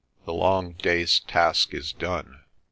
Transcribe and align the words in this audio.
"The 0.25 0.33
long 0.33 0.71
day's 0.71 1.19
task 1.19 1.75
is 1.75 1.93
done." 1.93 2.41